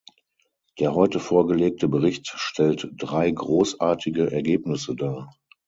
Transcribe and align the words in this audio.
Der 0.79 0.95
heute 0.95 1.19
vorgelegte 1.19 1.87
Bericht 1.87 2.25
stellt 2.27 2.89
drei 2.97 3.29
großartige 3.29 4.31
Ergebnisse 4.31 4.95
dar. 4.95 5.29